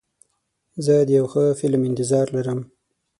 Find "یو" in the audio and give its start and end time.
1.17-1.25